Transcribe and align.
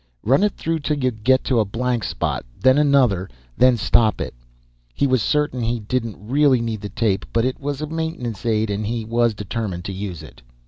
"Run 0.23 0.41
it 0.41 0.53
through 0.53 0.79
'til 0.79 0.97
you 1.03 1.11
get 1.11 1.43
to 1.43 1.59
a 1.59 1.63
blank 1.63 2.03
spot, 2.03 2.43
then 2.59 2.79
another, 2.79 3.29
then 3.55 3.77
stop 3.77 4.19
it." 4.19 4.33
He 4.95 5.05
was 5.05 5.21
certain 5.21 5.61
he 5.61 5.79
didn't 5.81 6.17
really 6.19 6.59
need 6.59 6.81
the 6.81 6.89
tape, 6.89 7.23
but 7.31 7.45
it 7.45 7.59
was 7.59 7.81
a 7.81 7.85
maintenance 7.87 8.43
aid 8.43 8.71
and 8.71 8.87
he 8.87 9.05
was 9.05 9.35
determined 9.35 9.85
to 9.85 9.93
use 9.93 10.23
it. 10.23 10.41